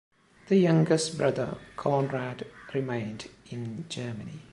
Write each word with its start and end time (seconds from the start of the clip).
The 0.47 0.55
youngest 0.57 1.15
brother, 1.15 1.59
Konrad, 1.77 2.47
remained 2.73 3.29
in 3.51 3.85
Germany. 3.87 4.39